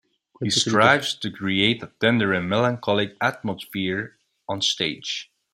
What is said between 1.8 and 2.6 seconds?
a tender and